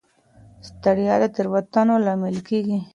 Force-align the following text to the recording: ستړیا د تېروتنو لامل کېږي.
ستړیا 0.67 1.15
د 1.21 1.23
تېروتنو 1.35 1.93
لامل 2.05 2.35
کېږي. 2.47 2.79